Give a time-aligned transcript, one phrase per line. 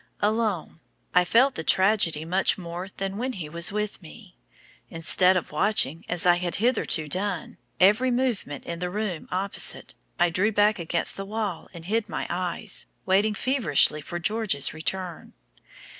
[0.19, 0.79] Alone,
[1.13, 4.35] I felt the tragedy much more than when he was with me.
[4.89, 10.31] Instead of watching, as I had hitherto done, every movement in the room opposite, I
[10.31, 15.33] drew back against the wall and hid my eyes, waiting feverishly for George's return.